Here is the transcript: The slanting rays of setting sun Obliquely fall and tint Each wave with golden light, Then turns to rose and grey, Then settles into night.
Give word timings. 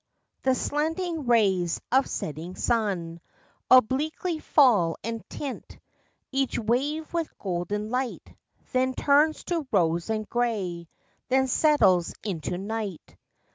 The 0.41 0.55
slanting 0.55 1.27
rays 1.27 1.79
of 1.91 2.09
setting 2.09 2.55
sun 2.55 3.21
Obliquely 3.69 4.39
fall 4.39 4.97
and 5.03 5.23
tint 5.29 5.77
Each 6.31 6.57
wave 6.57 7.13
with 7.13 7.37
golden 7.37 7.91
light, 7.91 8.35
Then 8.71 8.95
turns 8.95 9.43
to 9.43 9.67
rose 9.71 10.09
and 10.09 10.27
grey, 10.27 10.87
Then 11.29 11.45
settles 11.45 12.15
into 12.23 12.57
night. 12.57 13.15